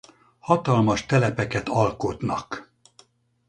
Hatalmas 0.39 1.05
telepeket 1.05 1.69
alkotnak. 1.69 2.71